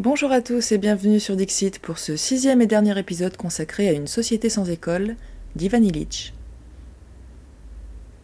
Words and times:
Bonjour 0.00 0.30
à 0.30 0.40
tous 0.40 0.70
et 0.70 0.78
bienvenue 0.78 1.18
sur 1.18 1.34
Dixit 1.34 1.80
pour 1.80 1.98
ce 1.98 2.14
sixième 2.14 2.62
et 2.62 2.68
dernier 2.68 2.96
épisode 2.96 3.36
consacré 3.36 3.88
à 3.88 3.92
une 3.92 4.06
société 4.06 4.48
sans 4.48 4.70
école 4.70 5.16
d'Ivan 5.56 5.82
Illich. 5.82 6.32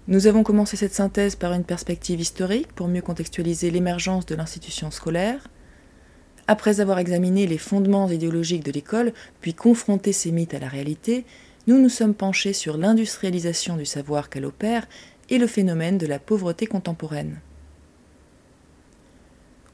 Nous 0.06 0.28
avons 0.28 0.44
commencé 0.44 0.76
cette 0.76 0.94
synthèse 0.94 1.34
par 1.34 1.52
une 1.52 1.64
perspective 1.64 2.20
historique 2.20 2.72
pour 2.74 2.86
mieux 2.86 3.02
contextualiser 3.02 3.72
l'émergence 3.72 4.24
de 4.24 4.36
l'institution 4.36 4.92
scolaire. 4.92 5.48
Après 6.46 6.78
avoir 6.78 7.00
examiné 7.00 7.44
les 7.48 7.58
fondements 7.58 8.08
idéologiques 8.08 8.64
de 8.64 8.70
l'école, 8.70 9.12
puis 9.40 9.52
confronté 9.52 10.12
ces 10.12 10.30
mythes 10.30 10.54
à 10.54 10.60
la 10.60 10.68
réalité, 10.68 11.24
nous 11.66 11.80
nous 11.80 11.88
sommes 11.88 12.14
penchés 12.14 12.52
sur 12.52 12.76
l'industrialisation 12.76 13.76
du 13.76 13.84
savoir 13.84 14.30
qu'elle 14.30 14.46
opère 14.46 14.86
et 15.28 15.38
le 15.38 15.48
phénomène 15.48 15.98
de 15.98 16.06
la 16.06 16.20
pauvreté 16.20 16.66
contemporaine. 16.66 17.40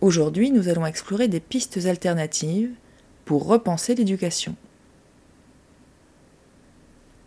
Aujourd'hui, 0.01 0.51
nous 0.51 0.69
allons 0.69 0.87
explorer 0.87 1.29
des 1.29 1.41
pistes 1.41 1.85
alternatives 1.85 2.71
pour 3.27 3.47
repenser 3.47 3.95
l'éducation. 3.95 4.57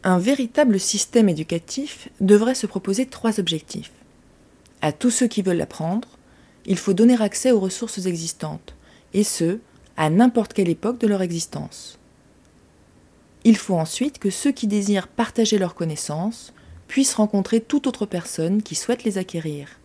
Un 0.03 0.17
véritable 0.17 0.79
système 0.79 1.29
éducatif 1.29 2.09
devrait 2.19 2.55
se 2.55 2.65
proposer 2.65 3.05
trois 3.05 3.39
objectifs. 3.39 3.91
À 4.81 4.91
tous 4.91 5.11
ceux 5.11 5.27
qui 5.27 5.43
veulent 5.43 5.57
l'apprendre, 5.57 6.07
il 6.65 6.77
faut 6.77 6.93
donner 6.93 7.21
accès 7.21 7.51
aux 7.51 7.59
ressources 7.59 8.05
existantes, 8.05 8.75
et 9.13 9.23
ce, 9.23 9.59
à 9.95 10.09
n'importe 10.09 10.53
quelle 10.53 10.69
époque 10.69 10.97
de 10.97 11.07
leur 11.07 11.21
existence. 11.21 11.99
Il 13.43 13.55
faut 13.55 13.75
ensuite 13.75 14.17
que 14.17 14.31
ceux 14.31 14.51
qui 14.51 14.65
désirent 14.67 15.07
partager 15.07 15.59
leurs 15.59 15.75
connaissances 15.75 16.53
puissent 16.87 17.13
rencontrer 17.13 17.61
toute 17.61 17.85
autre 17.85 18.07
personne 18.07 18.63
qui 18.63 18.75
souhaite 18.75 19.03
les 19.03 19.17
acquérir. 19.17 19.79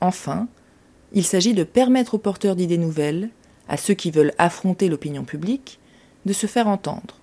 Enfin, 0.00 0.48
il 1.12 1.24
s'agit 1.24 1.54
de 1.54 1.64
permettre 1.64 2.14
aux 2.14 2.18
porteurs 2.18 2.56
d'idées 2.56 2.78
nouvelles, 2.78 3.30
à 3.68 3.76
ceux 3.76 3.94
qui 3.94 4.10
veulent 4.10 4.34
affronter 4.38 4.88
l'opinion 4.88 5.24
publique, 5.24 5.78
de 6.26 6.32
se 6.32 6.46
faire 6.46 6.68
entendre. 6.68 7.16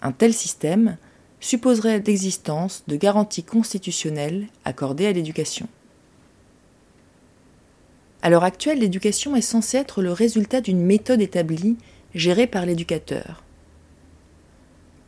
Un 0.00 0.12
tel 0.12 0.32
système 0.32 0.96
supposerait 1.40 2.02
l'existence 2.06 2.84
de 2.86 2.96
garanties 2.96 3.44
constitutionnelles 3.44 4.46
accordées 4.64 5.06
à 5.06 5.12
l'éducation. 5.12 5.68
À 8.22 8.30
l'heure 8.30 8.44
actuelle, 8.44 8.78
l'éducation 8.78 9.34
est 9.34 9.40
censée 9.40 9.78
être 9.78 10.00
le 10.00 10.12
résultat 10.12 10.60
d'une 10.60 10.80
méthode 10.80 11.20
établie, 11.20 11.76
gérée 12.14 12.46
par 12.46 12.66
l'éducateur. 12.66 13.42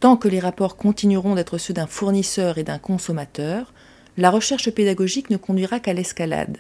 Tant 0.01 0.17
que 0.17 0.29
les 0.29 0.41
rapports 0.41 0.77
continueront 0.77 1.37
d'être 1.37 1.59
ceux 1.59 1.75
d'un 1.75 1.87
fournisseur 1.87 2.59
et 2.59 2.65
d'un 2.65 2.79
consommateur, 2.79 3.73
la 4.17 4.31
recherche 4.31 4.71
pédagogique 4.71 5.31
ne 5.31 5.37
conduira 5.37 5.81
qu'à 5.81 5.93
l'escalade. 5.93 6.59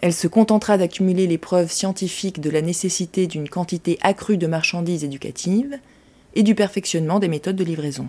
Elle 0.00 0.14
se 0.14 0.26
contentera 0.28 0.78
d'accumuler 0.78 1.26
les 1.26 1.36
preuves 1.36 1.70
scientifiques 1.70 2.40
de 2.40 2.48
la 2.48 2.62
nécessité 2.62 3.26
d'une 3.26 3.50
quantité 3.50 3.98
accrue 4.00 4.38
de 4.38 4.46
marchandises 4.46 5.04
éducatives 5.04 5.78
et 6.34 6.42
du 6.42 6.54
perfectionnement 6.54 7.18
des 7.18 7.28
méthodes 7.28 7.56
de 7.56 7.64
livraison. 7.64 8.08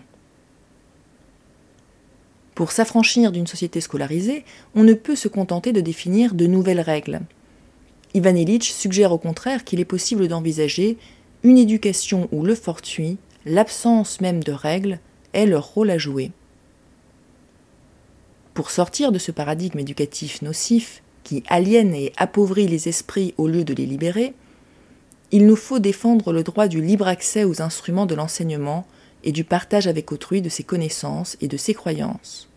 Pour 2.56 2.72
s'affranchir 2.72 3.34
d'une 3.34 3.48
société 3.48 3.82
scolarisée, 3.82 4.46
on 4.74 4.84
ne 4.84 4.94
peut 4.94 5.18
se 5.18 5.28
contenter 5.28 5.74
de 5.74 5.82
définir 5.82 6.34
de 6.34 6.48
nouvelles 6.48 6.80
règles. 6.80 7.22
Ivan 8.14 8.36
Illich 8.36 8.72
suggère 8.72 9.12
au 9.12 9.18
contraire 9.18 9.66
qu'il 9.66 9.80
est 9.82 9.86
possible 9.86 10.30
d'envisager 10.30 10.98
une 11.44 11.58
éducation 11.58 12.30
où 12.32 12.44
le 12.44 12.56
fortuit, 12.56 13.18
l'absence 13.46 14.22
même 14.22 14.44
de 14.44 14.52
règles, 14.54 15.00
est 15.34 15.46
leur 15.46 15.74
rôle 15.74 15.90
à 15.90 15.98
jouer. 15.98 16.32
Pour 18.54 18.70
sortir 18.70 19.12
de 19.12 19.20
ce 19.20 19.32
paradigme 19.32 19.80
éducatif 19.80 20.42
nocif 20.42 21.02
qui 21.24 21.44
aliène 21.48 21.94
et 21.94 22.14
appauvrit 22.18 22.68
les 22.68 22.88
esprits 22.88 23.34
au 23.38 23.48
lieu 23.48 23.64
de 23.64 23.74
les 23.74 23.86
libérer, 23.86 24.34
il 25.32 25.46
nous 25.46 25.56
faut 25.56 25.80
défendre 25.80 26.34
le 26.34 26.44
droit 26.44 26.68
du 26.68 26.82
libre 26.82 27.08
accès 27.08 27.44
aux 27.44 27.62
instruments 27.62 28.06
de 28.06 28.16
l'enseignement 28.16 28.86
et 29.24 29.32
du 29.32 29.44
partage 29.44 29.88
avec 29.88 30.12
autrui 30.12 30.42
de 30.42 30.50
ses 30.50 30.64
connaissances 30.64 31.38
et 31.42 31.48
de 31.48 31.58
ses 31.58 31.74
croyances. 31.74 32.50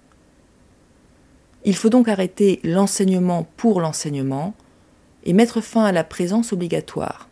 Il 1.64 1.76
faut 1.76 1.88
donc 1.88 2.08
arrêter 2.08 2.60
l'enseignement 2.64 3.46
pour 3.56 3.80
l'enseignement 3.80 4.54
et 5.24 5.32
mettre 5.32 5.60
fin 5.60 5.84
à 5.84 5.92
la 5.92 6.04
présence 6.04 6.52
obligatoire. 6.52 7.28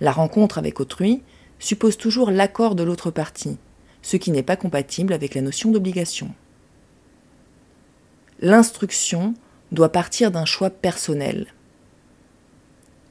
La 0.00 0.12
rencontre 0.12 0.58
avec 0.58 0.78
autrui 0.78 1.22
suppose 1.58 1.96
toujours 1.96 2.30
l'accord 2.30 2.74
de 2.74 2.84
l'autre 2.84 3.10
partie, 3.10 3.56
ce 4.02 4.16
qui 4.16 4.30
n'est 4.30 4.44
pas 4.44 4.56
compatible 4.56 5.12
avec 5.12 5.34
la 5.34 5.40
notion 5.40 5.70
d'obligation 5.70 6.32
l'instruction 8.40 9.34
doit 9.72 9.90
partir 9.90 10.30
d'un 10.30 10.44
choix 10.44 10.70
personnel. 10.70 11.46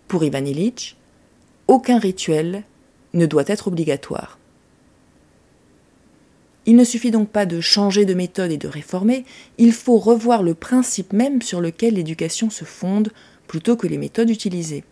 Pour 0.07 0.23
Ivan 0.23 0.45
Illich, 0.45 0.95
aucun 1.67 1.99
rituel 1.99 2.63
ne 3.13 3.25
doit 3.25 3.43
être 3.47 3.67
obligatoire. 3.67 4.39
Il 6.65 6.75
ne 6.75 6.83
suffit 6.83 7.11
donc 7.11 7.29
pas 7.29 7.45
de 7.45 7.61
changer 7.61 8.05
de 8.05 8.13
méthode 8.13 8.51
et 8.51 8.57
de 8.57 8.67
réformer, 8.67 9.25
il 9.57 9.71
faut 9.71 9.97
revoir 9.97 10.43
le 10.43 10.53
principe 10.53 11.13
même 11.13 11.41
sur 11.41 11.61
lequel 11.61 11.93
l'éducation 11.93 12.49
se 12.49 12.65
fonde 12.65 13.11
plutôt 13.47 13.77
que 13.77 13.87
les 13.87 13.97
méthodes 13.97 14.29
utilisées. 14.29 14.83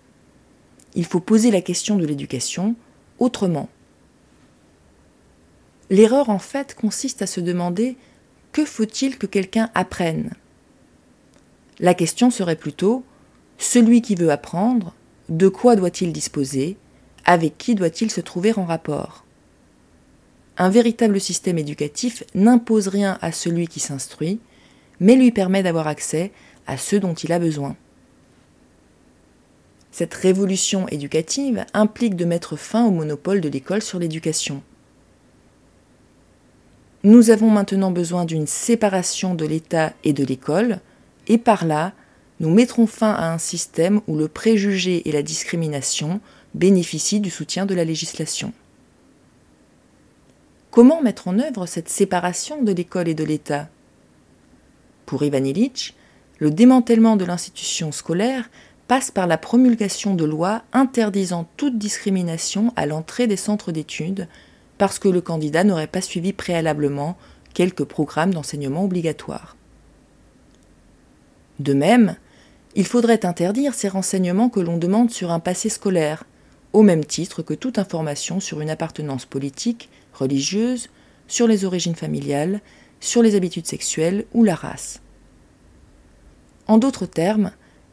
Il 0.96 1.06
faut 1.06 1.20
poser 1.20 1.52
la 1.52 1.62
question 1.62 1.98
de 1.98 2.06
l'éducation 2.06 2.76
autrement. 3.20 3.70
L'erreur 5.90 6.30
en 6.30 6.40
fait 6.40 6.74
consiste 6.74 7.22
à 7.22 7.28
se 7.28 7.42
demander 7.42 7.98
que 8.56 8.64
faut-il 8.64 9.18
que 9.18 9.28
quelqu'un 9.28 9.70
apprenne? 9.74 10.32
La 11.80 11.94
question 11.94 12.32
serait 12.32 12.56
plutôt 12.56 13.04
celui 13.58 14.02
qui 14.02 14.16
veut 14.16 14.32
apprendre, 14.32 14.96
de 15.28 15.50
quoi 15.50 15.76
doit-il 15.76 16.14
disposer? 16.14 16.78
Avec 17.26 17.58
qui 17.58 17.76
doit-il 17.76 18.10
se 18.10 18.22
trouver 18.22 18.58
en 18.58 18.64
rapport? 18.64 19.26
Un 20.56 20.70
véritable 20.70 21.20
système 21.20 21.58
éducatif 21.58 22.24
n'impose 22.34 22.88
rien 22.88 23.18
à 23.22 23.34
celui 23.34 23.68
qui 23.68 23.82
s'instruit, 23.82 24.40
mais 25.02 25.18
lui 25.18 25.34
permet 25.34 25.62
d'avoir 25.62 25.88
accès 25.88 26.32
à 26.66 26.78
ce 26.78 26.96
dont 26.96 27.14
il 27.14 27.34
a 27.34 27.40
besoin. 27.40 27.76
Cette 29.92 30.14
révolution 30.14 30.88
éducative 30.88 31.66
implique 31.74 32.16
de 32.16 32.24
mettre 32.24 32.56
fin 32.56 32.86
au 32.86 32.92
monopole 32.92 33.42
de 33.42 33.50
l'école 33.50 33.82
sur 33.82 34.00
l'éducation. 34.00 34.64
Nous 37.06 37.30
avons 37.30 37.52
maintenant 37.52 37.92
besoin 37.92 38.26
d'une 38.26 38.48
séparation 38.48 39.36
de 39.36 39.46
l'État 39.46 39.94
et 40.04 40.12
de 40.12 40.24
l'école, 40.24 40.80
et 41.28 41.38
par 41.38 41.64
là, 41.64 41.94
nous 42.40 42.50
mettrons 42.50 42.88
fin 42.88 43.12
à 43.12 43.32
un 43.32 43.38
système 43.38 44.02
où 44.08 44.18
le 44.18 44.28
préjugé 44.28 45.08
et 45.08 45.12
la 45.12 45.22
discrimination 45.22 46.20
bénéficient 46.56 47.20
du 47.20 47.30
soutien 47.30 47.68
de 47.68 47.76
la 47.76 47.86
législation. 47.86 48.54
Comment 50.72 51.04
mettre 51.04 51.28
en 51.28 51.38
œuvre 51.38 51.68
cette 51.68 51.90
séparation 51.90 52.64
de 52.64 52.72
l'école 52.72 53.08
et 53.08 53.14
de 53.14 53.24
l'État? 53.24 53.70
Pour 55.06 55.22
Ivan 55.22 55.44
Illich, 55.44 55.94
le 56.40 56.50
démantèlement 56.50 57.18
de 57.18 57.26
l'institution 57.26 57.92
scolaire 57.92 58.50
passe 58.88 59.12
par 59.12 59.28
la 59.28 59.38
promulgation 59.38 60.16
de 60.16 60.26
lois 60.26 60.64
interdisant 60.74 61.48
toute 61.56 61.78
discrimination 61.78 62.74
à 62.76 62.88
l'entrée 62.88 63.28
des 63.28 63.38
centres 63.38 63.72
d'études, 63.72 64.28
parce 64.78 65.00
que 65.00 65.08
le 65.08 65.22
candidat 65.22 65.64
n'aurait 65.64 65.88
pas 65.88 66.02
suivi 66.02 66.34
préalablement 66.34 67.18
quelques 67.54 67.86
programmes 67.86 68.34
d'enseignement 68.34 68.84
obligatoire. 68.84 69.56
De 71.60 71.74
même, 71.74 72.16
il 72.76 72.86
faudrait 72.86 73.26
interdire 73.26 73.74
ces 73.74 73.88
renseignements 73.88 74.50
que 74.50 74.60
l'on 74.60 74.78
demande 74.78 75.10
sur 75.10 75.32
un 75.32 75.40
passé 75.40 75.70
scolaire, 75.70 76.26
au 76.74 76.82
même 76.82 77.06
titre 77.06 77.42
que 77.42 77.54
toute 77.54 77.80
information 77.80 78.42
sur 78.42 78.60
une 78.60 78.70
appartenance 78.70 79.26
politique, 79.26 79.90
religieuse, 80.14 80.90
sur 81.28 81.48
les 81.48 81.64
origines 81.64 81.96
familiales, 81.96 82.60
sur 83.00 83.22
les 83.22 83.36
habitudes 83.36 83.66
sexuelles 83.66 84.26
ou 84.34 84.44
la 84.44 84.56
race. 84.56 85.02
En 86.68 86.78
d'autres 86.78 87.06
termes, 87.06 87.52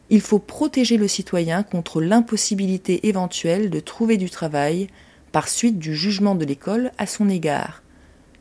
il 0.09 0.19
faut 0.19 0.39
protéger 0.39 0.97
le 0.97 1.07
citoyen 1.07 1.63
contre 1.63 2.01
l'impossibilité 2.01 3.07
éventuelle 3.07 3.69
de 3.69 3.79
trouver 3.79 4.17
du 4.17 4.29
travail 4.29 4.87
par 5.33 5.49
suite 5.49 5.79
du 5.79 5.95
jugement 5.95 6.35
de 6.35 6.45
l'école 6.45 6.91
à 6.97 7.07
son 7.07 7.27
égard, 7.27 7.81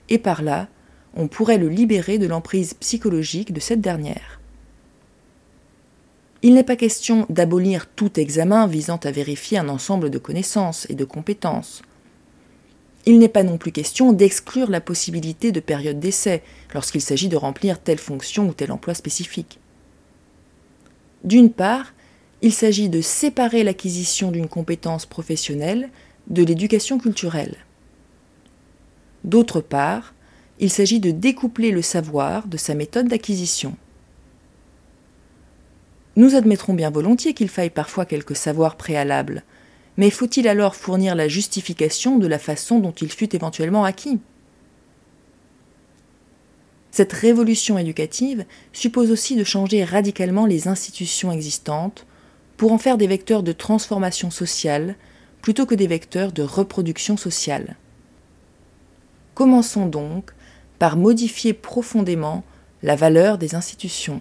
et 0.08 0.18
par 0.18 0.42
là, 0.42 0.68
on 1.14 1.26
pourrait 1.26 1.58
le 1.58 1.68
libérer 1.68 2.18
de 2.18 2.26
l'emprise 2.26 2.74
psychologique 2.74 3.52
de 3.52 3.60
cette 3.60 3.80
dernière. 3.80 4.40
Il 6.42 6.54
n'est 6.54 6.64
pas 6.64 6.76
question 6.76 7.24
d'abolir 7.30 7.86
tout 7.86 8.20
examen 8.20 8.66
visant 8.66 9.00
à 9.04 9.10
vérifier 9.10 9.58
un 9.58 9.68
ensemble 9.68 10.10
de 10.10 10.18
connaissances 10.18 10.86
et 10.90 10.94
de 10.94 11.04
compétences. 11.04 11.82
Il 13.06 13.18
n'est 13.18 13.28
pas 13.28 13.42
non 13.42 13.56
plus 13.56 13.72
question 13.72 14.12
d'exclure 14.12 14.70
la 14.70 14.80
possibilité 14.80 15.50
de 15.50 15.60
période 15.60 15.98
d'essai 15.98 16.42
lorsqu'il 16.74 17.00
s'agit 17.00 17.28
de 17.28 17.36
remplir 17.36 17.80
telle 17.80 17.98
fonction 17.98 18.48
ou 18.48 18.52
tel 18.52 18.70
emploi 18.70 18.94
spécifique. 18.94 19.60
D'une 21.24 21.50
part, 21.50 21.94
il 22.42 22.52
s'agit 22.52 22.88
de 22.88 23.00
séparer 23.00 23.62
l'acquisition 23.64 24.30
d'une 24.30 24.48
compétence 24.48 25.06
professionnelle 25.06 25.88
de 26.28 26.42
l'éducation 26.44 26.98
culturelle. 26.98 27.56
D'autre 29.24 29.60
part, 29.60 30.14
il 30.58 30.70
s'agit 30.70 31.00
de 31.00 31.10
découpler 31.10 31.70
le 31.70 31.82
savoir 31.82 32.46
de 32.46 32.56
sa 32.56 32.74
méthode 32.74 33.08
d'acquisition. 33.08 33.76
Nous 36.16 36.34
admettrons 36.34 36.74
bien 36.74 36.90
volontiers 36.90 37.34
qu'il 37.34 37.48
faille 37.48 37.70
parfois 37.70 38.04
quelques 38.04 38.36
savoirs 38.36 38.76
préalables, 38.76 39.42
mais 39.96 40.10
faut-il 40.10 40.46
alors 40.48 40.76
fournir 40.76 41.14
la 41.14 41.28
justification 41.28 42.18
de 42.18 42.26
la 42.26 42.38
façon 42.38 42.80
dont 42.80 42.92
il 42.92 43.10
fut 43.10 43.34
éventuellement 43.34 43.84
acquis? 43.84 44.20
Cette 46.90 47.12
révolution 47.14 47.78
éducative 47.78 48.44
suppose 48.74 49.10
aussi 49.10 49.34
de 49.34 49.44
changer 49.44 49.82
radicalement 49.82 50.44
les 50.44 50.68
institutions 50.68 51.32
existantes 51.32 52.06
pour 52.58 52.72
en 52.72 52.78
faire 52.78 52.98
des 52.98 53.06
vecteurs 53.06 53.42
de 53.42 53.52
transformation 53.52 54.30
sociale 54.30 54.96
plutôt 55.42 55.66
que 55.66 55.74
des 55.74 55.88
vecteurs 55.88 56.32
de 56.32 56.42
reproduction 56.42 57.16
sociale. 57.16 57.76
Commençons 59.34 59.86
donc 59.86 60.32
par 60.78 60.96
modifier 60.96 61.52
profondément 61.52 62.44
la 62.82 62.96
valeur 62.96 63.38
des 63.38 63.54
institutions. 63.54 64.20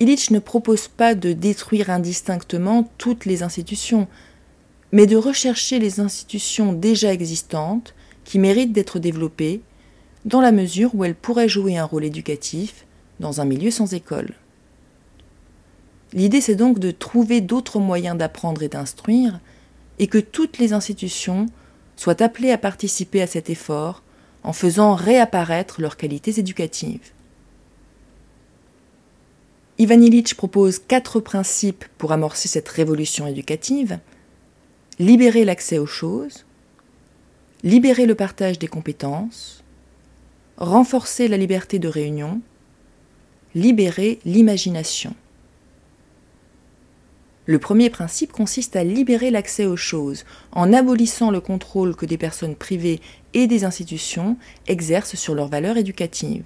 Illich 0.00 0.30
ne 0.30 0.38
propose 0.38 0.88
pas 0.88 1.14
de 1.14 1.32
détruire 1.32 1.90
indistinctement 1.90 2.90
toutes 2.98 3.26
les 3.26 3.42
institutions, 3.42 4.08
mais 4.92 5.06
de 5.06 5.16
rechercher 5.16 5.78
les 5.78 6.00
institutions 6.00 6.72
déjà 6.72 7.12
existantes 7.12 7.94
qui 8.24 8.38
méritent 8.38 8.72
d'être 8.72 8.98
développées 8.98 9.60
dans 10.24 10.40
la 10.40 10.52
mesure 10.52 10.94
où 10.94 11.04
elles 11.04 11.14
pourraient 11.14 11.48
jouer 11.48 11.76
un 11.76 11.84
rôle 11.84 12.04
éducatif 12.04 12.86
dans 13.20 13.40
un 13.40 13.44
milieu 13.44 13.70
sans 13.70 13.94
école. 13.94 14.34
L'idée 16.14 16.40
c'est 16.40 16.54
donc 16.54 16.78
de 16.78 16.92
trouver 16.92 17.40
d'autres 17.40 17.80
moyens 17.80 18.16
d'apprendre 18.16 18.62
et 18.62 18.68
d'instruire, 18.68 19.40
et 19.98 20.06
que 20.06 20.18
toutes 20.18 20.58
les 20.58 20.72
institutions 20.72 21.46
soient 21.96 22.22
appelées 22.22 22.50
à 22.50 22.58
participer 22.58 23.20
à 23.22 23.26
cet 23.26 23.50
effort 23.50 24.02
en 24.42 24.52
faisant 24.52 24.94
réapparaître 24.94 25.80
leurs 25.80 25.96
qualités 25.96 26.38
éducatives. 26.38 27.12
Ivan 29.78 30.00
Illich 30.00 30.34
propose 30.34 30.78
quatre 30.78 31.18
principes 31.18 31.84
pour 31.98 32.12
amorcer 32.12 32.48
cette 32.48 32.68
révolution 32.68 33.26
éducative. 33.26 33.98
Libérer 35.00 35.44
l'accès 35.44 35.78
aux 35.78 35.86
choses, 35.86 36.44
libérer 37.64 38.06
le 38.06 38.14
partage 38.14 38.60
des 38.60 38.68
compétences, 38.68 39.64
renforcer 40.56 41.26
la 41.26 41.36
liberté 41.36 41.80
de 41.80 41.88
réunion, 41.88 42.40
libérer 43.56 44.20
l'imagination. 44.24 45.14
Le 47.46 47.58
premier 47.58 47.90
principe 47.90 48.32
consiste 48.32 48.74
à 48.74 48.84
libérer 48.84 49.30
l'accès 49.30 49.66
aux 49.66 49.76
choses, 49.76 50.24
en 50.52 50.72
abolissant 50.72 51.30
le 51.30 51.40
contrôle 51.40 51.94
que 51.94 52.06
des 52.06 52.16
personnes 52.16 52.56
privées 52.56 53.00
et 53.34 53.46
des 53.46 53.64
institutions 53.64 54.38
exercent 54.66 55.16
sur 55.16 55.34
leurs 55.34 55.48
valeurs 55.48 55.76
éducatives. 55.76 56.44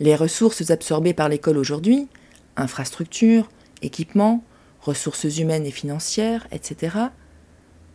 Les 0.00 0.16
ressources 0.16 0.70
absorbées 0.70 1.14
par 1.14 1.30
l'école 1.30 1.56
aujourd'hui, 1.56 2.08
infrastructures, 2.56 3.48
équipements, 3.80 4.44
ressources 4.80 5.38
humaines 5.38 5.66
et 5.66 5.70
financières, 5.70 6.46
etc., 6.52 6.96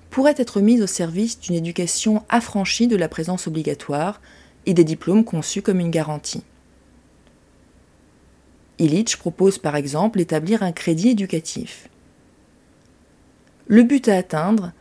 pourraient 0.09 0.35
être 0.37 0.59
mises 0.59 0.81
au 0.81 0.87
service 0.87 1.39
d'une 1.39 1.55
éducation 1.55 2.23
affranchie 2.29 2.87
de 2.87 2.95
la 2.95 3.07
présence 3.07 3.45
obligatoire 3.45 4.21
et 4.65 4.73
des 4.73 4.83
diplômes 4.83 5.23
conçus 5.23 5.61
comme 5.61 5.79
une 5.79 5.91
garantie. 5.91 6.43
Illich 8.79 9.17
propose 9.17 9.57
par 9.57 9.75
exemple 9.75 10.17
d'établir 10.17 10.63
un 10.63 10.71
crédit 10.71 11.09
éducatif. 11.09 11.89
Le 13.67 13.83
but 13.83 14.07
à 14.07 14.17
atteindre 14.17 14.71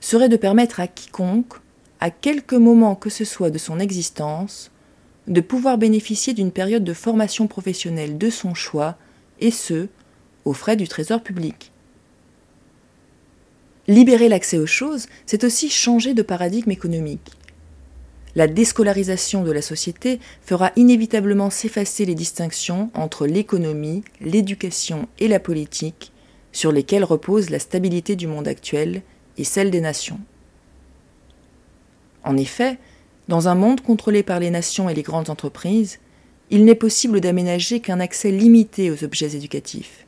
serait 0.00 0.28
de 0.28 0.36
permettre 0.36 0.78
à 0.78 0.86
quiconque, 0.86 1.54
à 1.98 2.10
quelque 2.10 2.54
moment 2.54 2.94
que 2.94 3.10
ce 3.10 3.24
soit 3.24 3.50
de 3.50 3.58
son 3.58 3.80
existence, 3.80 4.70
de 5.26 5.40
pouvoir 5.40 5.78
bénéficier 5.78 6.34
d'une 6.34 6.52
période 6.52 6.84
de 6.84 6.92
formation 6.92 7.48
professionnelle 7.48 8.18
de 8.18 8.30
son 8.30 8.54
choix, 8.54 8.96
et 9.40 9.50
ce, 9.50 9.88
aux 10.44 10.52
frais 10.52 10.76
du 10.76 10.86
Trésor 10.86 11.22
public. 11.22 11.72
Libérer 13.88 14.28
l'accès 14.28 14.58
aux 14.58 14.66
choses, 14.66 15.06
c'est 15.26 15.44
aussi 15.44 15.70
changer 15.70 16.14
de 16.14 16.22
paradigme 16.22 16.70
économique 16.70 17.35
la 18.36 18.46
déscolarisation 18.46 19.42
de 19.42 19.50
la 19.50 19.62
société 19.62 20.20
fera 20.42 20.70
inévitablement 20.76 21.48
s'effacer 21.48 22.04
les 22.04 22.14
distinctions 22.14 22.90
entre 22.92 23.26
l'économie, 23.26 24.04
l'éducation 24.20 25.08
et 25.18 25.26
la 25.26 25.40
politique, 25.40 26.12
sur 26.52 26.70
lesquelles 26.70 27.02
repose 27.02 27.48
la 27.48 27.58
stabilité 27.58 28.14
du 28.14 28.26
monde 28.26 28.46
actuel 28.46 29.00
et 29.38 29.44
celle 29.44 29.70
des 29.70 29.80
nations. 29.80 30.20
En 32.24 32.36
effet, 32.36 32.78
dans 33.26 33.48
un 33.48 33.54
monde 33.54 33.80
contrôlé 33.80 34.22
par 34.22 34.38
les 34.38 34.50
nations 34.50 34.90
et 34.90 34.94
les 34.94 35.02
grandes 35.02 35.30
entreprises, 35.30 35.98
il 36.50 36.66
n'est 36.66 36.74
possible 36.74 37.22
d'aménager 37.22 37.80
qu'un 37.80 38.00
accès 38.00 38.30
limité 38.30 38.90
aux 38.90 39.02
objets 39.02 39.34
éducatifs. 39.34 40.06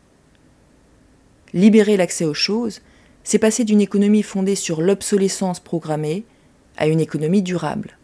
Libérer 1.55 1.97
l'accès 1.97 2.27
aux 2.27 2.35
choses, 2.35 2.83
c'est 3.25 3.39
passer 3.39 3.65
d'une 3.65 3.81
économie 3.81 4.23
fondée 4.23 4.55
sur 4.55 4.83
l'obsolescence 4.83 5.61
programmée 5.61 6.25
à 6.77 6.89
une 6.89 7.01
économie 7.01 7.43
durable. 7.43 7.98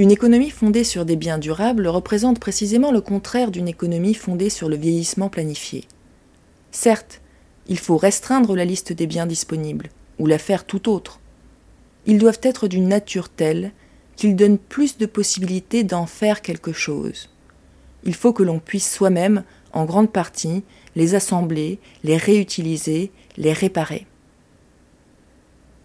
Une 0.00 0.10
économie 0.10 0.48
fondée 0.48 0.82
sur 0.82 1.04
des 1.04 1.14
biens 1.14 1.36
durables 1.36 1.86
représente 1.86 2.40
précisément 2.40 2.90
le 2.90 3.02
contraire 3.02 3.50
d'une 3.50 3.68
économie 3.68 4.14
fondée 4.14 4.48
sur 4.48 4.70
le 4.70 4.76
vieillissement 4.76 5.28
planifié. 5.28 5.84
Certes, 6.70 7.20
il 7.66 7.78
faut 7.78 7.98
restreindre 7.98 8.56
la 8.56 8.64
liste 8.64 8.94
des 8.94 9.06
biens 9.06 9.26
disponibles, 9.26 9.90
ou 10.18 10.26
la 10.26 10.38
faire 10.38 10.64
tout 10.64 10.88
autre. 10.88 11.20
Ils 12.06 12.16
doivent 12.16 12.40
être 12.42 12.66
d'une 12.66 12.88
nature 12.88 13.28
telle 13.28 13.72
qu'ils 14.16 14.36
donnent 14.36 14.56
plus 14.56 14.96
de 14.96 15.04
possibilités 15.04 15.84
d'en 15.84 16.06
faire 16.06 16.40
quelque 16.40 16.72
chose. 16.72 17.28
Il 18.02 18.14
faut 18.14 18.32
que 18.32 18.42
l'on 18.42 18.58
puisse 18.58 18.90
soi-même, 18.90 19.44
en 19.74 19.84
grande 19.84 20.10
partie, 20.10 20.64
les 20.96 21.14
assembler, 21.14 21.78
les 22.04 22.16
réutiliser, 22.16 23.12
les 23.36 23.52
réparer. 23.52 24.06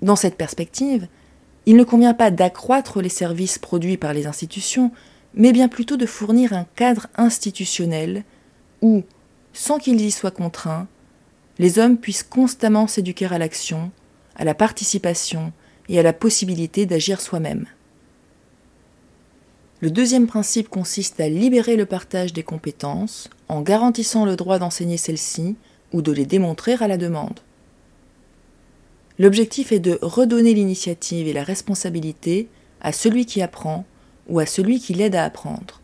Dans 0.01 0.15
cette 0.15 0.37
perspective, 0.37 1.09
il 1.65 1.75
ne 1.75 1.83
convient 1.83 2.13
pas 2.13 2.31
d'accroître 2.31 3.01
les 3.01 3.09
services 3.09 3.57
produits 3.57 3.97
par 3.97 4.13
les 4.13 4.27
institutions, 4.27 4.91
mais 5.33 5.51
bien 5.51 5.67
plutôt 5.67 5.97
de 5.97 6.05
fournir 6.05 6.53
un 6.53 6.65
cadre 6.75 7.07
institutionnel 7.15 8.23
où, 8.81 9.03
sans 9.53 9.79
qu'ils 9.79 10.01
y 10.01 10.11
soient 10.11 10.31
contraints, 10.31 10.87
les 11.57 11.79
hommes 11.79 11.97
puissent 11.97 12.23
constamment 12.23 12.87
s'éduquer 12.87 13.25
à 13.25 13.37
l'action, 13.37 13.91
à 14.35 14.43
la 14.43 14.53
participation 14.53 15.53
et 15.89 15.99
à 15.99 16.03
la 16.03 16.13
possibilité 16.13 16.85
d'agir 16.85 17.21
soi-même. 17.21 17.65
Le 19.81 19.91
deuxième 19.91 20.27
principe 20.27 20.69
consiste 20.69 21.19
à 21.19 21.29
libérer 21.29 21.75
le 21.75 21.85
partage 21.85 22.33
des 22.33 22.43
compétences 22.43 23.29
en 23.49 23.61
garantissant 23.61 24.25
le 24.25 24.35
droit 24.35 24.57
d'enseigner 24.57 24.97
celles-ci 24.97 25.55
ou 25.93 26.01
de 26.01 26.11
les 26.11 26.25
démontrer 26.25 26.73
à 26.79 26.87
la 26.87 26.97
demande. 26.97 27.39
L'objectif 29.17 29.71
est 29.71 29.79
de 29.79 29.97
redonner 30.01 30.53
l'initiative 30.53 31.27
et 31.27 31.33
la 31.33 31.43
responsabilité 31.43 32.49
à 32.81 32.91
celui 32.91 33.25
qui 33.25 33.41
apprend 33.41 33.85
ou 34.27 34.39
à 34.39 34.45
celui 34.45 34.79
qui 34.79 34.93
l'aide 34.93 35.15
à 35.15 35.23
apprendre. 35.23 35.81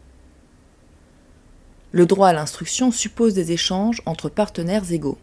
Le 1.94 2.06
droit 2.06 2.30
à 2.30 2.34
l'instruction 2.34 2.92
suppose 2.92 3.34
des 3.34 3.52
échanges 3.52 4.02
entre 4.06 4.30
partenaires 4.30 4.92
égaux 4.92 5.18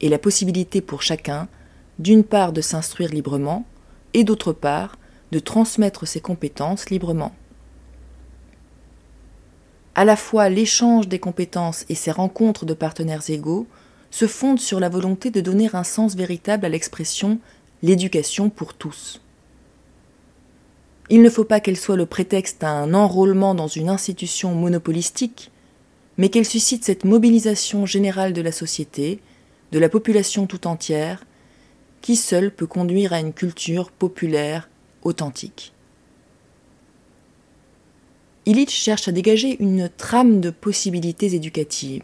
et 0.00 0.08
la 0.08 0.18
possibilité 0.18 0.80
pour 0.80 1.02
chacun, 1.02 1.48
d'une 1.98 2.24
part, 2.24 2.52
de 2.52 2.60
s'instruire 2.60 3.10
librement 3.10 3.64
et 4.14 4.24
d'autre 4.24 4.52
part, 4.52 4.98
de 5.30 5.38
transmettre 5.38 6.06
ses 6.06 6.20
compétences 6.20 6.90
librement. 6.90 7.32
À 9.94 10.04
la 10.04 10.16
fois 10.16 10.48
l'échange 10.48 11.08
des 11.08 11.18
compétences 11.18 11.84
et 11.88 11.94
ces 11.94 12.10
rencontres 12.10 12.64
de 12.64 12.74
partenaires 12.74 13.28
égaux 13.28 13.66
se 14.12 14.26
fonde 14.26 14.60
sur 14.60 14.78
la 14.78 14.90
volonté 14.90 15.30
de 15.30 15.40
donner 15.40 15.70
un 15.72 15.82
sens 15.82 16.14
véritable 16.14 16.66
à 16.66 16.68
l'expression 16.68 17.40
l'éducation 17.82 18.50
pour 18.50 18.74
tous. 18.74 19.20
Il 21.10 21.22
ne 21.22 21.30
faut 21.30 21.44
pas 21.44 21.60
qu'elle 21.60 21.78
soit 21.78 21.96
le 21.96 22.06
prétexte 22.06 22.62
à 22.62 22.70
un 22.70 22.94
enrôlement 22.94 23.54
dans 23.54 23.66
une 23.66 23.88
institution 23.88 24.54
monopolistique, 24.54 25.50
mais 26.18 26.28
qu'elle 26.28 26.44
suscite 26.44 26.84
cette 26.84 27.04
mobilisation 27.04 27.86
générale 27.86 28.34
de 28.34 28.42
la 28.42 28.52
société, 28.52 29.18
de 29.72 29.78
la 29.78 29.88
population 29.88 30.46
tout 30.46 30.66
entière, 30.66 31.24
qui 32.02 32.14
seule 32.14 32.54
peut 32.54 32.66
conduire 32.66 33.14
à 33.14 33.20
une 33.20 33.32
culture 33.32 33.90
populaire 33.90 34.68
authentique. 35.02 35.72
Illich 38.44 38.70
cherche 38.70 39.08
à 39.08 39.12
dégager 39.12 39.56
une 39.62 39.88
trame 39.88 40.40
de 40.40 40.50
possibilités 40.50 41.34
éducatives. 41.34 42.02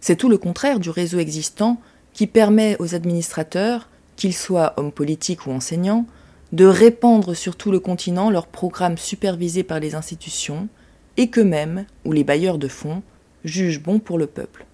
C'est 0.00 0.16
tout 0.16 0.28
le 0.28 0.38
contraire 0.38 0.80
du 0.80 0.90
réseau 0.90 1.18
existant 1.18 1.80
qui 2.12 2.26
permet 2.26 2.76
aux 2.78 2.94
administrateurs, 2.94 3.88
qu'ils 4.16 4.34
soient 4.34 4.74
hommes 4.76 4.92
politiques 4.92 5.46
ou 5.46 5.50
enseignants, 5.50 6.06
de 6.52 6.64
répandre 6.64 7.36
sur 7.36 7.56
tout 7.56 7.70
le 7.70 7.80
continent 7.80 8.30
leurs 8.30 8.46
programmes 8.46 8.98
supervisés 8.98 9.62
par 9.62 9.80
les 9.80 9.94
institutions 9.94 10.68
et 11.16 11.28
qu'eux-mêmes, 11.28 11.84
ou 12.04 12.12
les 12.12 12.24
bailleurs 12.24 12.58
de 12.58 12.68
fonds, 12.68 13.02
jugent 13.44 13.82
bons 13.82 13.98
pour 13.98 14.18
le 14.18 14.26
peuple. 14.26 14.66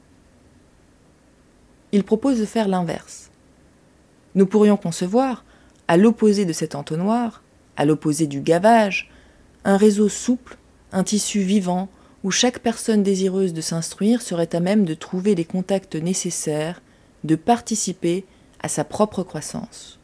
Il 1.93 2.05
propose 2.05 2.39
de 2.39 2.45
faire 2.45 2.69
l'inverse. 2.69 3.31
Nous 4.35 4.47
pourrions 4.47 4.77
concevoir, 4.77 5.45
à 5.89 5.97
l'opposé 5.97 6.45
de 6.45 6.53
cet 6.53 6.75
entonnoir, 6.75 7.43
à 7.77 7.85
l'opposé 7.85 8.27
du 8.27 8.41
gavage, 8.41 9.11
un 9.65 9.77
réseau 9.77 10.09
souple, 10.09 10.57
un 10.93 11.03
tissu 11.03 11.41
vivant 11.41 11.89
où 12.25 12.31
chaque 12.31 12.61
personne 12.61 13.03
désireuse 13.03 13.53
de 13.53 13.61
s'instruire 13.61 14.23
serait 14.23 14.57
à 14.57 14.61
même 14.61 14.87
de 14.87 14.95
trouver 14.95 15.35
les 15.35 15.45
contacts 15.45 15.95
nécessaires, 15.95 16.81
de 17.23 17.37
participer 17.37 18.25
à 18.61 18.69
sa 18.69 18.83
propre 18.83 19.23
croissance. 19.23 19.99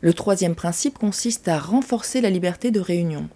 Le 0.00 0.14
troisième 0.14 0.54
principe 0.54 0.96
consiste 0.98 1.46
à 1.46 1.58
renforcer 1.58 2.22
la 2.22 2.30
liberté 2.30 2.70
de 2.70 2.80
réunion. 2.80 3.28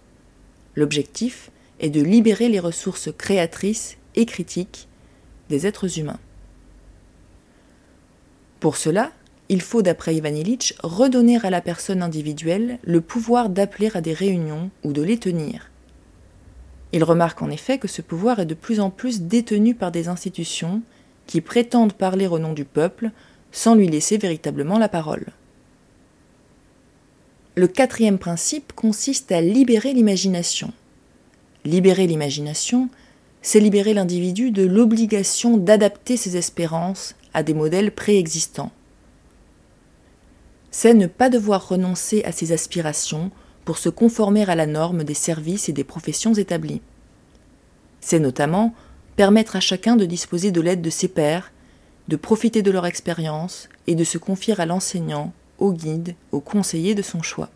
L'objectif 0.75 1.50
est 1.78 1.90
de 1.90 2.00
libérer 2.00 2.49
les 2.49 2.58
ressources 2.58 3.11
créatrices 3.16 3.99
et 4.14 4.25
critiques 4.25 4.88
des 5.50 5.66
êtres 5.66 5.99
humains. 5.99 6.20
Pour 8.61 8.78
cela, 8.78 9.12
il 9.50 9.61
faut, 9.61 9.82
d'après 9.82 10.16
Ivan 10.16 10.34
Illich, 10.34 10.75
redonner 10.82 11.38
à 11.44 11.50
la 11.50 11.61
personne 11.61 12.02
individuelle 12.02 12.78
le 12.82 13.02
pouvoir 13.02 13.50
d'appeler 13.50 13.90
à 13.92 14.00
des 14.00 14.14
réunions 14.14 14.70
ou 14.84 14.94
de 14.94 15.02
les 15.02 15.18
tenir. 15.18 15.70
Il 16.95 17.03
remarque 17.03 17.43
en 17.43 17.51
effet 17.51 17.79
que 17.79 17.89
ce 17.89 18.03
pouvoir 18.03 18.39
est 18.39 18.47
de 18.47 18.55
plus 18.55 18.79
en 18.79 18.89
plus 18.89 19.23
détenu 19.23 19.75
par 19.75 19.91
des 19.91 20.07
institutions 20.07 20.81
qui 21.27 21.41
prétendent 21.41 21.93
parler 21.93 22.29
au 22.29 22.39
nom 22.39 22.53
du 22.53 22.65
peuple 22.65 23.11
sans 23.51 23.75
lui 23.75 23.89
laisser 23.89 24.17
véritablement 24.17 24.79
la 24.79 24.89
parole. 24.89 25.27
Le 27.57 27.67
quatrième 27.67 28.19
principe 28.19 28.73
consiste 28.75 29.33
à 29.33 29.41
libérer 29.41 29.93
l'imagination. 29.93 30.73
Libérer 31.65 32.07
l'imagination, 32.07 32.89
c'est 33.43 33.59
libérer 33.59 33.93
l'individu 33.93 34.53
de 34.53 34.65
l'obligation 34.65 35.57
d'adapter 35.57 36.17
ses 36.17 36.37
espérances 36.37 37.17
à 37.33 37.43
des 37.43 37.55
modèles 37.55 37.91
préexistants. 37.91 38.71
C'est 40.71 40.95
ne 40.95 41.09
pas 41.09 41.29
devoir 41.29 41.69
renoncer 41.69 42.23
à 42.23 42.31
ses 42.31 42.53
aspirations 42.53 43.33
pour 43.64 43.78
se 43.78 43.88
conformer 43.88 44.44
à 44.49 44.54
la 44.54 44.66
norme 44.66 45.04
des 45.04 45.14
services 45.14 45.68
et 45.68 45.73
des 45.73 45.85
professions 45.85 46.35
établies. 46.35 46.83
C'est 48.00 48.18
notamment 48.18 48.75
permettre 49.16 49.56
à 49.56 49.61
chacun 49.61 49.97
de 49.97 50.04
disposer 50.04 50.50
de 50.50 50.61
l'aide 50.61 50.83
de 50.83 50.90
ses 50.90 51.09
pairs, 51.09 51.52
de 52.09 52.16
profiter 52.16 52.62
de 52.62 52.71
leur 52.71 52.87
expérience 52.87 53.68
et 53.87 53.94
de 53.94 54.04
se 54.04 54.18
confier 54.18 54.54
à 54.59 54.66
l'enseignant 54.66 55.33
au 55.59 55.73
guide, 55.73 56.14
au 56.33 56.40
conseiller 56.40 56.94
de 56.94 57.02
son 57.02 57.23
choix. 57.23 57.49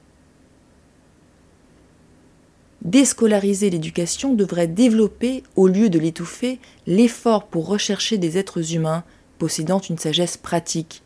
Déscolariser 2.82 3.70
l'éducation 3.70 4.34
devrait 4.34 4.68
développer, 4.68 5.42
au 5.56 5.66
lieu 5.66 5.90
de 5.90 5.98
l'étouffer, 5.98 6.60
l'effort 6.86 7.46
pour 7.46 7.66
rechercher 7.66 8.18
des 8.18 8.38
êtres 8.38 8.72
humains 8.72 9.04
possédant 9.38 9.80
une 9.80 9.98
sagesse 9.98 10.36
pratique, 10.36 11.02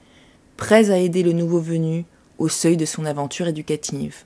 prêts 0.57 0.91
à 0.91 0.99
aider 0.99 1.23
le 1.23 1.33
nouveau 1.33 1.61
venu 1.61 2.05
au 2.39 2.49
seuil 2.49 2.77
de 2.77 2.85
son 2.85 3.05
aventure 3.05 3.49
éducative. 3.49 4.25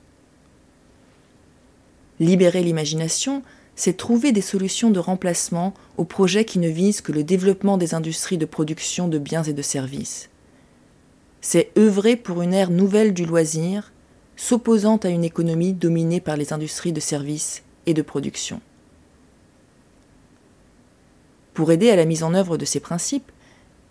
Libérer 2.20 2.62
l'imagination, 2.62 3.42
c'est 3.74 3.96
trouver 3.96 4.32
des 4.32 4.40
solutions 4.40 4.90
de 4.90 4.98
remplacement 4.98 5.74
aux 5.96 6.04
projets 6.04 6.44
qui 6.44 6.58
ne 6.58 6.68
visent 6.68 7.00
que 7.00 7.12
le 7.12 7.24
développement 7.24 7.76
des 7.76 7.94
industries 7.94 8.38
de 8.38 8.46
production 8.46 9.08
de 9.08 9.18
biens 9.18 9.42
et 9.42 9.52
de 9.52 9.62
services 9.62 10.30
c'est 11.48 11.70
œuvrer 11.78 12.16
pour 12.16 12.42
une 12.42 12.52
ère 12.52 12.70
nouvelle 12.70 13.14
du 13.14 13.24
loisir, 13.24 13.92
s'opposant 14.34 14.96
à 14.96 15.10
une 15.10 15.22
économie 15.22 15.72
dominée 15.72 16.20
par 16.20 16.36
les 16.36 16.52
industries 16.52 16.92
de 16.92 16.98
services 16.98 17.62
et 17.86 17.94
de 17.94 18.02
production. 18.02 18.60
Pour 21.54 21.70
aider 21.70 21.88
à 21.88 21.94
la 21.94 22.04
mise 22.04 22.24
en 22.24 22.34
œuvre 22.34 22.56
de 22.56 22.64
ces 22.64 22.80
principes, 22.80 23.30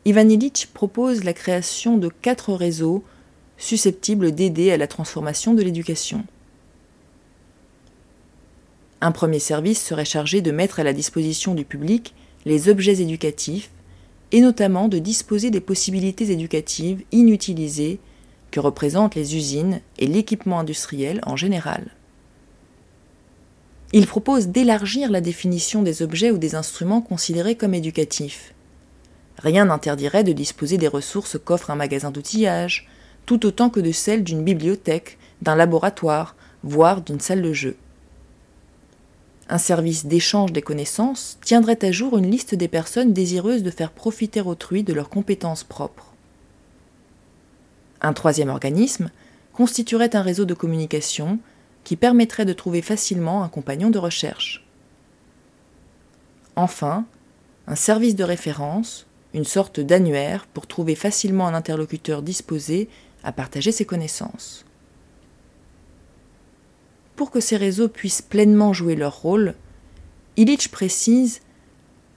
Ivan 0.04 0.28
Illich 0.28 0.68
propose 0.74 1.24
la 1.24 1.32
création 1.32 1.98
de 1.98 2.10
quatre 2.10 2.54
réseaux 2.54 3.06
susceptibles 3.58 4.34
d'aider 4.34 4.74
à 4.74 4.78
la 4.78 4.88
transformation 4.88 5.54
de 5.54 5.64
l'éducation. 5.64 6.26
Un 9.06 9.12
premier 9.12 9.38
service 9.38 9.86
serait 9.86 10.04
chargé 10.04 10.42
de 10.42 10.50
mettre 10.50 10.80
à 10.80 10.84
la 10.84 10.92
disposition 10.92 11.54
du 11.54 11.64
public 11.64 12.16
les 12.44 12.70
objets 12.70 13.02
éducatifs 13.02 13.70
et 14.32 14.42
notamment 14.42 14.88
de 14.88 14.98
disposer 14.98 15.52
des 15.52 15.60
possibilités 15.60 16.32
éducatives 16.32 17.04
inutilisées 17.12 18.00
que 18.50 18.60
représentent 18.60 19.14
les 19.14 19.36
usines 19.36 19.80
et 20.00 20.08
l'équipement 20.08 20.60
industriel 20.60 21.22
en 21.28 21.36
général. 21.36 21.92
Il 23.94 24.08
propose 24.08 24.48
d'élargir 24.48 25.12
la 25.12 25.22
définition 25.22 25.84
des 25.84 26.02
objets 26.02 26.32
ou 26.32 26.40
des 26.40 26.56
instruments 26.56 27.02
considérés 27.02 27.54
comme 27.54 27.76
éducatifs. 27.76 28.56
Rien 29.38 29.66
n'interdirait 29.66 30.24
de 30.24 30.34
disposer 30.34 30.80
des 30.80 30.88
ressources 30.88 31.38
qu'offre 31.38 31.70
un 31.70 31.76
magasin 31.76 32.10
d'outillage, 32.10 32.90
tout 33.28 33.46
autant 33.46 33.70
que 33.70 33.82
de 33.82 33.92
celles 33.92 34.24
d'une 34.24 34.44
bibliothèque, 34.44 35.20
d'un 35.44 35.56
laboratoire, 35.56 36.36
voire 36.64 37.04
d'une 37.04 37.20
salle 37.20 37.44
de 37.44 37.54
jeu 37.54 37.78
un 39.48 39.58
service 39.58 40.06
d'échange 40.06 40.52
des 40.52 40.62
connaissances 40.62 41.38
tiendrait 41.44 41.84
à 41.86 41.92
jour 41.92 42.18
une 42.18 42.30
liste 42.30 42.56
des 42.56 42.68
personnes 42.68 43.14
désireuses 43.14 43.64
de 43.64 43.70
faire 43.70 43.92
profiter 43.92 44.42
autrui 44.42 44.84
de 44.84 44.94
leurs 44.94 45.10
compétences 45.10 45.64
propres. 45.64 46.14
Un 48.02 48.14
troisième 48.14 48.50
organisme 48.50 49.12
constituerait 49.54 50.16
un 50.16 50.22
réseau 50.22 50.46
de 50.46 50.54
communication 50.54 51.40
qui 51.84 51.96
permettrait 51.96 52.46
de 52.46 52.54
trouver 52.54 52.82
facilement 52.82 53.44
un 53.44 53.50
compagnon 53.50 53.90
de 53.92 54.00
recherche. 54.00 54.66
Enfin, 56.56 57.06
un 57.68 57.76
service 57.76 58.16
de 58.16 58.24
référence, 58.24 59.06
une 59.34 59.46
sorte 59.46 59.80
d'annuaire 59.80 60.48
pour 60.48 60.66
trouver 60.66 60.96
facilement 60.96 61.48
un 61.48 61.54
interlocuteur 61.54 62.22
disposé 62.22 62.90
à 63.24 63.32
partager 63.32 63.72
ses 63.72 63.86
connaissances. 63.86 64.66
Pour 67.16 67.32
que 67.32 67.40
ces 67.40 67.58
réseaux 67.58 67.88
puissent 67.88 68.22
pleinement 68.22 68.74
jouer 68.74 68.96
leur 68.96 69.22
rôle, 69.22 69.56
Illich 70.38 70.70
précise 70.70 71.42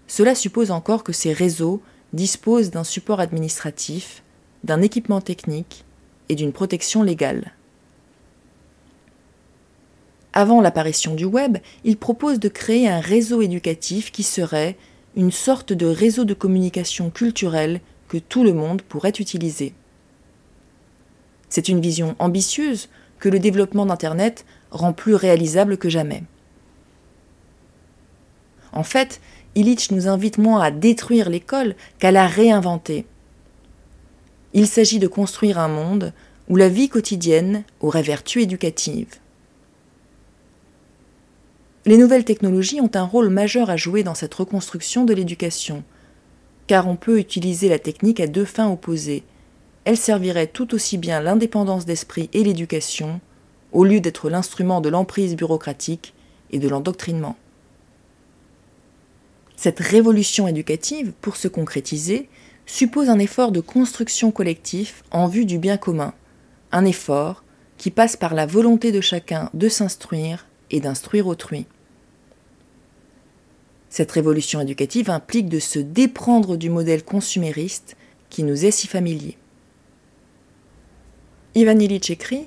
Cela 0.07 0.35
suppose 0.35 0.71
encore 0.71 1.05
que 1.05 1.13
ces 1.13 1.33
réseaux 1.33 1.81
disposent 2.13 2.71
d'un 2.71 2.85
support 2.85 3.21
administratif, 3.21 4.23
d'un 4.65 4.83
équipement 4.83 5.21
technique 5.21 5.85
et 6.29 6.35
d'une 6.35 6.53
protection 6.53 7.03
légale. 7.03 7.53
Avant 10.33 10.61
l'apparition 10.61 11.15
du 11.15 11.25
web, 11.25 11.59
il 11.85 11.97
propose 11.97 12.39
de 12.39 12.49
créer 12.49 12.89
un 12.89 13.01
réseau 13.01 13.43
éducatif 13.43 14.11
qui 14.11 14.23
serait 14.23 14.77
une 15.17 15.33
sorte 15.33 15.73
de 15.73 15.87
réseau 15.87 16.25
de 16.25 16.35
communication 16.35 17.11
culturelle 17.11 17.81
que 18.09 18.19
tout 18.19 18.45
le 18.45 18.53
monde 18.53 18.83
pourrait 18.83 19.13
utiliser. 19.19 19.75
C'est 21.49 21.69
une 21.69 21.81
vision 21.81 22.15
ambitieuse 22.19 22.89
que 23.19 23.29
le 23.29 23.39
développement 23.39 23.87
d'Internet 23.87 24.45
rend 24.71 24.93
plus 24.93 25.15
réalisable 25.15 25.77
que 25.77 25.89
jamais. 25.89 26.23
En 28.73 28.83
fait, 28.83 29.21
Illich 29.55 29.91
nous 29.91 30.09
invite 30.09 30.39
moins 30.39 30.61
à 30.61 30.71
détruire 30.71 31.31
l'école 31.31 31.75
qu'à 31.99 32.13
la 32.13 32.27
réinventer. 32.27 33.07
Il 34.53 34.67
s'agit 34.67 34.99
de 34.99 35.09
construire 35.09 35.59
un 35.59 35.69
monde 35.69 36.13
où 36.49 36.57
la 36.57 36.69
vie 36.69 36.89
quotidienne 36.89 37.65
aurait 37.81 38.03
vertu 38.03 38.43
éducative. 38.43 39.17
Les 41.87 41.97
nouvelles 41.97 42.25
technologies 42.25 42.81
ont 42.81 42.91
un 42.95 43.05
rôle 43.05 43.31
majeur 43.31 43.71
à 43.71 43.77
jouer 43.77 44.03
dans 44.03 44.15
cette 44.15 44.35
reconstruction 44.35 45.05
de 45.05 45.15
l'éducation, 45.15 45.83
car 46.67 46.87
on 46.87 46.97
peut 46.97 47.19
utiliser 47.19 47.69
la 47.69 47.79
technique 47.79 48.21
à 48.21 48.27
deux 48.27 48.45
fins 48.45 48.71
opposées. 48.71 49.25
Elle 49.89 49.97
servirait 49.97 50.49
tout 50.49 50.75
aussi 50.75 50.99
bien 50.99 51.23
l'indépendance 51.23 51.87
d'esprit 51.87 52.29
et 52.35 52.45
l'éducation, 52.45 53.23
au 53.73 53.87
lieu 53.87 54.01
d'être 54.01 54.29
l'instrument 54.29 54.83
de 54.83 54.91
l'emprise 54.91 55.35
bureaucratique 55.35 56.13
et 56.51 56.59
de 56.59 56.69
l'endoctrinement. 56.69 57.37
Cette 59.57 59.81
révolution 59.81 60.47
éducative, 60.47 61.15
pour 61.23 61.37
se 61.37 61.49
concrétiser, 61.49 62.29
suppose 62.67 63.09
un 63.09 63.19
effort 63.19 63.51
de 63.51 63.61
construction 63.61 64.31
collectif 64.31 65.05
en 65.11 65.27
vue 65.27 65.47
du 65.47 65.57
bien 65.57 65.79
commun, 65.79 66.13
un 66.71 66.85
effort 66.85 67.43
qui 67.79 67.91
passe 67.91 68.15
par 68.15 68.35
la 68.35 68.45
volonté 68.45 68.93
de 68.93 69.01
chacun 69.01 69.49
de 69.55 69.71
s'instruire 69.71 70.49
et 70.71 70.81
d'instruire 70.81 71.27
autrui. 71.27 71.65
Cette 73.89 74.13
révolution 74.13 74.61
éducative 74.61 75.09
implique 75.09 75.49
de 75.49 75.61
se 75.61 75.79
déprendre 75.79 76.59
du 76.59 76.69
modèle 76.69 77.05
consumériste 77.05 77.97
qui 78.29 78.43
nous 78.43 78.67
est 78.67 78.71
si 78.71 78.87
familier. 78.87 79.39
Ivan 81.59 81.81
Illich 81.81 82.09
écrit 82.13 82.47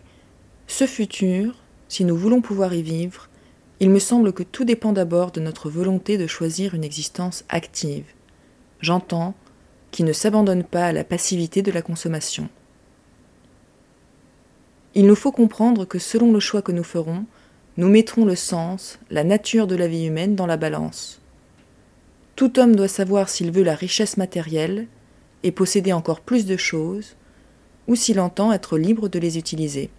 ce 0.68 0.88
futur, 0.88 1.56
si 1.90 2.06
nous 2.06 2.16
voulons 2.16 2.40
pouvoir 2.40 2.74
y 2.74 2.82
vivre, 2.82 3.28
il 3.82 3.90
me 3.90 4.00
semble 4.00 4.32
que 4.32 4.42
tout 4.42 4.64
dépend 4.64 4.94
d'abord 4.94 5.32
de 5.32 5.42
notre 5.42 5.70
volonté 5.70 6.18
de 6.18 6.28
choisir 6.28 6.76
une 6.76 6.86
existence 6.86 7.44
active. 7.50 8.06
J'entends, 8.80 9.34
qui 9.92 10.06
ne 10.06 10.14
s'abandonne 10.14 10.64
pas 10.64 10.86
à 10.86 10.92
la 10.94 11.04
passivité 11.04 11.62
de 11.62 11.74
la 11.74 11.82
consommation. 11.82 12.48
Il 14.96 15.08
nous 15.08 15.16
faut 15.16 15.34
comprendre 15.34 15.84
que 15.84 16.00
selon 16.00 16.32
le 16.32 16.40
choix 16.40 16.62
que 16.62 16.72
nous 16.72 16.86
ferons, 16.86 17.26
nous 17.76 17.90
mettrons 17.90 18.24
le 18.24 18.38
sens, 18.38 18.98
la 19.10 19.26
nature 19.26 19.68
de 19.68 19.76
la 19.76 19.90
vie 19.90 20.06
humaine 20.06 20.38
dans 20.38 20.48
la 20.48 20.56
balance. 20.56 21.20
Tout 22.38 22.60
homme 22.60 22.78
doit 22.78 22.88
savoir 22.88 23.28
s'il 23.28 23.52
veut 23.52 23.64
la 23.64 23.76
richesse 23.76 24.16
matérielle 24.16 24.88
et 25.44 25.52
posséder 25.52 25.92
encore 25.92 26.22
plus 26.22 26.46
de 26.46 26.56
choses, 26.56 27.18
ou 27.92 27.96
s'il 27.98 28.22
entend 28.22 28.54
être 28.54 28.78
libre 28.78 29.10
de 29.10 29.20
les 29.20 29.38
utiliser. 29.38 29.90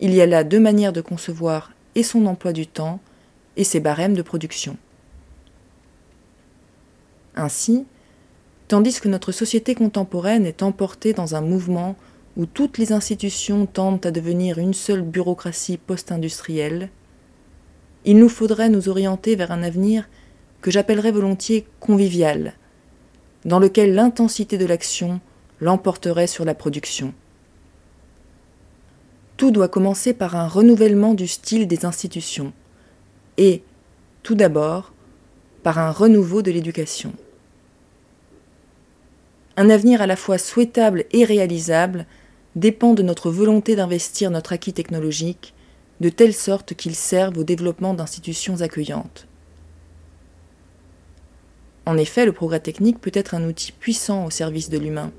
Il 0.00 0.14
y 0.14 0.22
a 0.22 0.26
là 0.26 0.42
deux 0.42 0.58
manières 0.58 0.94
de 0.94 1.02
concevoir 1.02 1.72
et 1.94 2.02
son 2.02 2.24
emploi 2.24 2.54
du 2.54 2.66
temps 2.66 2.98
et 3.58 3.64
ses 3.64 3.78
barèmes 3.78 4.14
de 4.14 4.22
production. 4.22 4.78
Ainsi, 7.36 7.84
tandis 8.68 8.98
que 9.00 9.08
notre 9.08 9.32
société 9.32 9.74
contemporaine 9.74 10.46
est 10.46 10.62
emportée 10.62 11.12
dans 11.12 11.34
un 11.34 11.42
mouvement 11.42 11.94
où 12.38 12.46
toutes 12.46 12.78
les 12.78 12.92
institutions 12.92 13.66
tendent 13.66 14.06
à 14.06 14.10
devenir 14.10 14.56
une 14.56 14.72
seule 14.72 15.02
bureaucratie 15.02 15.76
post-industrielle, 15.76 16.88
il 18.06 18.16
nous 18.16 18.30
faudrait 18.30 18.70
nous 18.70 18.88
orienter 18.88 19.36
vers 19.36 19.52
un 19.52 19.62
avenir 19.62 20.08
que 20.62 20.70
j'appellerais 20.70 21.12
volontiers 21.12 21.66
convivial, 21.80 22.54
dans 23.44 23.58
lequel 23.58 23.94
l'intensité 23.94 24.56
de 24.56 24.64
l'action 24.64 25.20
l'emporterait 25.60 26.26
sur 26.26 26.44
la 26.44 26.54
production. 26.54 27.14
Tout 29.36 29.50
doit 29.50 29.68
commencer 29.68 30.14
par 30.14 30.36
un 30.36 30.46
renouvellement 30.46 31.14
du 31.14 31.26
style 31.26 31.66
des 31.66 31.84
institutions, 31.84 32.52
et, 33.36 33.62
tout 34.22 34.34
d'abord, 34.34 34.92
par 35.62 35.78
un 35.78 35.90
renouveau 35.90 36.42
de 36.42 36.50
l'éducation. 36.50 37.12
Un 39.56 39.70
avenir 39.70 40.02
à 40.02 40.06
la 40.06 40.16
fois 40.16 40.38
souhaitable 40.38 41.04
et 41.12 41.24
réalisable 41.24 42.06
dépend 42.56 42.94
de 42.94 43.02
notre 43.02 43.30
volonté 43.30 43.76
d'investir 43.76 44.30
notre 44.30 44.52
acquis 44.52 44.72
technologique 44.72 45.54
de 46.00 46.08
telle 46.08 46.34
sorte 46.34 46.74
qu'il 46.74 46.94
serve 46.94 47.38
au 47.38 47.44
développement 47.44 47.94
d'institutions 47.94 48.60
accueillantes. 48.60 49.26
En 51.86 51.96
effet, 51.96 52.24
le 52.24 52.32
progrès 52.32 52.60
technique 52.60 53.00
peut 53.00 53.12
être 53.14 53.34
un 53.34 53.44
outil 53.44 53.72
puissant 53.72 54.24
au 54.24 54.30
service 54.30 54.70
de 54.70 54.78
l'humain. 54.78 55.12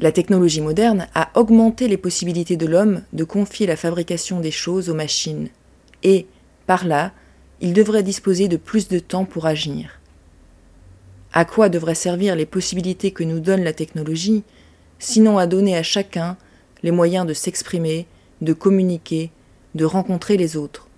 La 0.00 0.12
technologie 0.12 0.60
moderne 0.60 1.06
a 1.14 1.30
augmenté 1.38 1.86
les 1.86 1.96
possibilités 1.96 2.56
de 2.56 2.66
l'homme 2.66 3.02
de 3.12 3.24
confier 3.24 3.66
la 3.66 3.76
fabrication 3.76 4.40
des 4.40 4.50
choses 4.50 4.88
aux 4.88 4.94
machines, 4.94 5.48
et, 6.02 6.26
par 6.66 6.86
là, 6.86 7.12
il 7.60 7.72
devrait 7.72 8.02
disposer 8.02 8.48
de 8.48 8.56
plus 8.56 8.88
de 8.88 8.98
temps 8.98 9.24
pour 9.24 9.46
agir. 9.46 10.00
À 11.32 11.44
quoi 11.44 11.68
devraient 11.68 11.94
servir 11.94 12.34
les 12.34 12.46
possibilités 12.46 13.12
que 13.12 13.24
nous 13.24 13.40
donne 13.40 13.62
la 13.62 13.72
technologie, 13.72 14.42
sinon 14.98 15.38
à 15.38 15.46
donner 15.46 15.76
à 15.76 15.82
chacun 15.82 16.36
les 16.82 16.90
moyens 16.90 17.26
de 17.26 17.34
s'exprimer, 17.34 18.06
de 18.40 18.52
communiquer, 18.52 19.30
de 19.74 19.84
rencontrer 19.84 20.36
les 20.36 20.56
autres? 20.56 20.88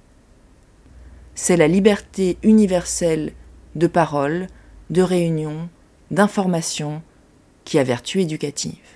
C'est 1.35 1.57
la 1.57 1.69
liberté 1.69 2.39
universelle 2.43 3.33
de 3.75 3.87
parole, 3.87 4.47
de 4.91 5.03
réunion, 5.03 5.69
d'information 6.11 7.03
qui 7.65 7.79
a 7.79 7.85
vertu 7.85 8.21
éducative. 8.21 8.94